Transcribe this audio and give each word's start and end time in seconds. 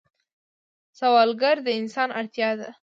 سوالګر 0.99 1.55
د 1.63 1.67
انسان 1.79 2.09
اړتیا 2.19 2.49
ده 2.59 2.69